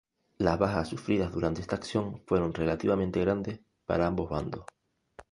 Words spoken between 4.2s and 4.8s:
bandos.